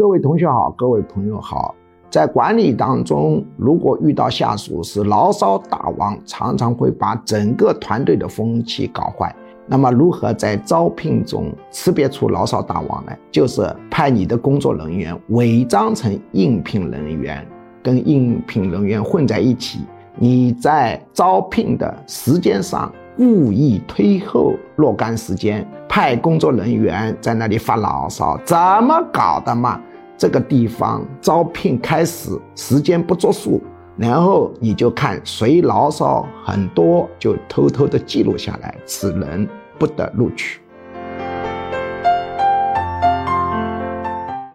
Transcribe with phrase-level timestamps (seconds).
[0.00, 1.74] 各位同学好，各位朋友好。
[2.08, 9.36] 在管理当中，如果遇到下属是牢骚大王，常常会把整个团队的风气搞坏。
[9.66, 13.12] 那么，如何在招聘中识别出牢骚大王呢？
[13.30, 17.46] 就是派你的工作人员伪装成应聘人员，
[17.82, 19.80] 跟应聘人员混在一起。
[20.16, 29.78] 你在招聘的时间上故意推后若干时间，派工作人员在那里发牢骚，怎么搞的嘛？
[30.20, 33.58] 这个地方招聘开始时间不作数。
[33.96, 39.48] 然后你就看谁牢骚很多，就偷偷的记录下来，此人
[39.78, 40.60] 不得录取。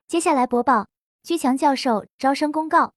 [0.07, 0.85] 接下来播报
[1.23, 2.91] 居强教授招生公告：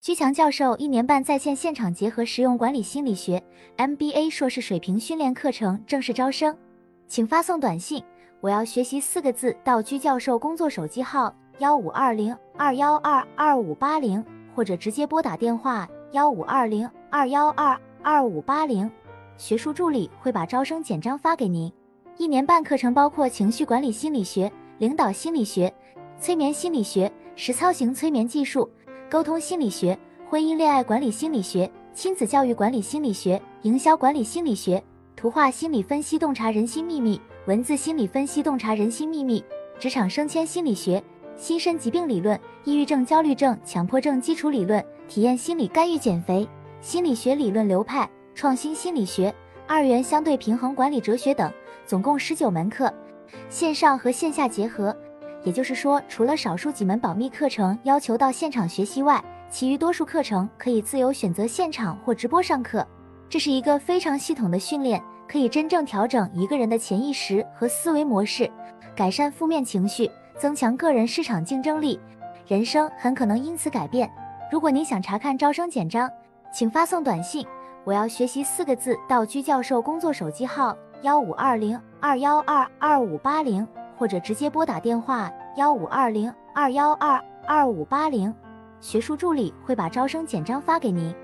[0.00, 3.42] 居强教授一年半在线现场结合实用管理心理学
[3.76, 6.56] MBA 硕士水平训练课程正式招生，
[7.06, 8.02] 请发送短信
[8.40, 14.24] “我要学习”四个字到居教授工作手机号幺五二零二幺二二五八零。
[14.54, 18.88] 或者直接拨打电话幺五二零二幺二二五八零，
[19.36, 21.72] 学术助理会把招生简章发给您。
[22.18, 25.74] 一年半课程包括情绪管理心理学、领导心理学、
[26.20, 28.70] 催眠心理学、实操型催眠技术、
[29.10, 29.98] 沟通心理学、
[30.30, 34.80] 婚姻恋爱管理心理学、亲子教育管理心理学、营销管理心理学、
[35.16, 39.44] 图画心理分析洞察人心秘密、文字心理分析洞察人心秘密、
[39.80, 41.02] 职场升迁心理学。
[41.36, 46.48] 心身疾病理论、抑郁症、焦虑症、强迫症基础理论、体验心理干预减肥、
[46.80, 49.34] 心理学理论流派、创新心理学、
[49.66, 51.52] 二元相对平衡管理哲学等，
[51.84, 52.92] 总共十九门课，
[53.48, 54.96] 线上和线下结合。
[55.42, 62.86] 也就是说，除了少数几门保密课程要求到现场学习外，其余多数课程可以自由选择现场或直播上课。
[63.28, 68.50] 这是一个非常系统的训练，可以真正调整一个人的潜意识和思维模式，
[68.96, 70.10] 改善负面情绪。
[70.38, 71.98] 增强个人市场竞争力，
[72.46, 74.10] 人生很可能因此改变。
[74.50, 76.10] 如果您想查看招生简章，
[76.52, 77.46] 请发送短信
[77.84, 88.34] “我要学习”四个字到居教授工作手机号幺五二零二幺二二五八零，或者直接拨打电话幺五二零二幺二二五八零，
[88.80, 91.14] 学术助理会把招生简章发给您。